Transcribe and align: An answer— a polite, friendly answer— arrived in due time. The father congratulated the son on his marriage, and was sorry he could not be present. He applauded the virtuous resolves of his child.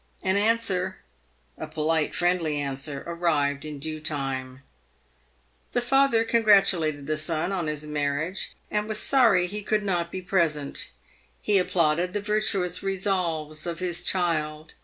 An 0.23 0.35
answer— 0.35 0.97
a 1.59 1.67
polite, 1.67 2.15
friendly 2.15 2.55
answer— 2.57 3.03
arrived 3.05 3.63
in 3.65 3.77
due 3.77 3.99
time. 3.99 4.63
The 5.73 5.81
father 5.81 6.23
congratulated 6.23 7.05
the 7.05 7.17
son 7.17 7.51
on 7.51 7.67
his 7.67 7.83
marriage, 7.85 8.55
and 8.71 8.87
was 8.87 8.97
sorry 8.99 9.45
he 9.45 9.61
could 9.61 9.83
not 9.83 10.11
be 10.11 10.23
present. 10.23 10.89
He 11.39 11.59
applauded 11.59 12.13
the 12.13 12.19
virtuous 12.19 12.81
resolves 12.81 13.67
of 13.67 13.77
his 13.77 14.03
child. 14.03 14.73